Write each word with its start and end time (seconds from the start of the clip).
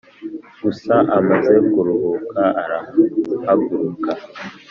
gusa 0.63 0.95
amaze 1.17 1.53
kuruhuka 1.71 2.43
arahaguruka 2.63 4.11